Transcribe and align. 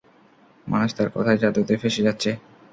মানুষ 0.67 0.91
তার 0.97 1.09
কথার 1.15 1.37
যাদুতে 1.43 1.73
ফেঁসে 1.81 2.01
যাচ্ছে। 2.07 2.29